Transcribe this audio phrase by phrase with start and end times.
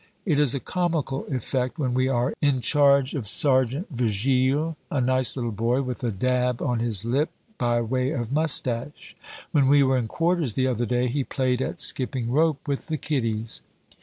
[0.25, 5.35] It is a comical effect when we are in charge of Sergeant Vigile, a nice
[5.35, 9.15] little boy, with a dab on his lip by way of mustache.
[9.51, 12.97] When we were in quarters the other day, he played at skipping rope with the
[12.97, 13.61] kiddies.